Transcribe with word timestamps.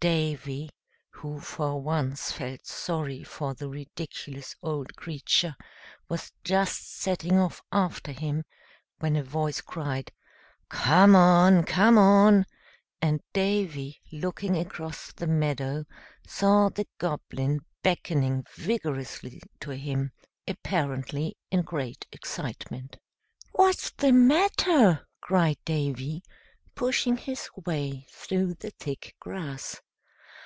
Davy, 0.00 0.68
who 1.12 1.40
for 1.40 1.80
once 1.80 2.30
felt 2.30 2.66
sorry 2.66 3.22
for 3.24 3.54
the 3.54 3.70
ridiculous 3.70 4.54
old 4.62 4.94
creature, 4.96 5.56
was 6.10 6.30
just 6.44 6.92
setting 7.00 7.38
off 7.38 7.62
after 7.72 8.12
him, 8.12 8.44
when 8.98 9.16
a 9.16 9.22
voice 9.22 9.62
cried, 9.62 10.12
"Come 10.68 11.16
on! 11.16 11.64
Come 11.64 11.96
on!" 11.96 12.44
and 13.00 13.22
Davy, 13.32 14.02
looking 14.12 14.58
across 14.58 15.10
the 15.10 15.26
meadow, 15.26 15.86
saw 16.26 16.68
the 16.68 16.86
Goblin 16.98 17.60
beckoning 17.82 18.44
vigorously 18.56 19.40
to 19.60 19.70
him, 19.70 20.12
apparently 20.46 21.38
in 21.50 21.62
great 21.62 22.06
excitement. 22.12 22.98
"What's 23.52 23.90
the 23.92 24.12
matter?" 24.12 25.06
cried 25.22 25.56
Davy, 25.64 26.22
pushing 26.74 27.16
his 27.16 27.48
way 27.64 28.06
through 28.10 28.56
the 28.56 28.72
thick 28.72 29.16
grass. 29.18 29.80